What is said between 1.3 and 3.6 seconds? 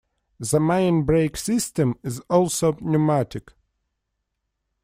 system is also pneumatic.